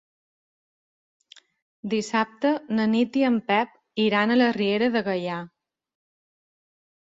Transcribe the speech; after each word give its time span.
Dissabte 1.91 2.53
na 2.79 2.87
Nit 2.95 3.19
i 3.21 3.27
en 3.29 3.37
Pep 3.51 3.77
iran 4.07 4.35
a 4.35 4.39
la 4.41 4.49
Riera 4.57 4.89
de 4.97 5.05
Gaià. 5.11 5.37